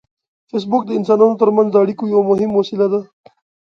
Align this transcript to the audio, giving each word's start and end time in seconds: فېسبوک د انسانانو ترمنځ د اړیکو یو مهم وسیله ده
فېسبوک 0.49 0.81
د 0.85 0.91
انسانانو 0.99 1.39
ترمنځ 1.41 1.69
د 1.71 1.75
اړیکو 1.83 2.03
یو 2.13 2.21
مهم 2.31 2.51
وسیله 2.55 2.85
ده 2.93 2.99